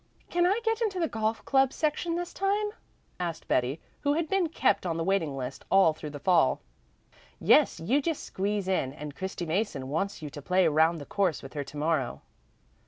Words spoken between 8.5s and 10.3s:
in, and Christy Mason wants